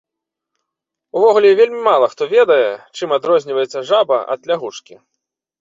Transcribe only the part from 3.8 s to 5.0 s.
жаба ад лягушкі.